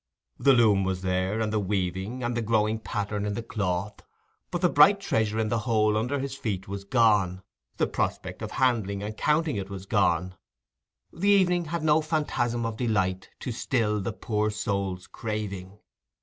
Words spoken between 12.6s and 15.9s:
of delight to still the poor soul's craving.